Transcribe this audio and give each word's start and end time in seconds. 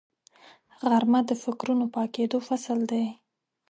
غرمه 0.89 1.19
د 1.29 1.31
فکرونو 1.43 1.85
پاکېدو 1.95 2.37
فصل 2.47 2.79
دی 2.91 3.05